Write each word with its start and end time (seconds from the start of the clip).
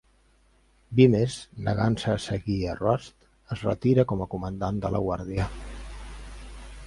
Vimes, 0.99 1.35
negant-se 1.67 2.09
a 2.13 2.21
seguir 2.23 2.57
a 2.71 2.73
Rust, 2.79 3.29
es 3.57 3.65
retira 3.67 4.07
com 4.13 4.25
a 4.25 4.29
comandant 4.33 4.79
de 4.87 4.93
la 4.97 5.03
guàrdia. 5.09 5.49